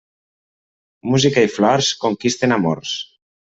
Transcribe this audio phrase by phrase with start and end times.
[1.11, 2.99] Música i flors conquisten amors.